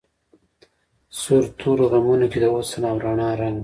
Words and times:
سور 1.19 1.43
تورو 1.57 1.85
غمونو 1.91 2.25
کی 2.31 2.37
د 2.41 2.45
حسن 2.55 2.83
او 2.89 2.95
رڼا 3.03 3.29
رنګ 3.41 3.57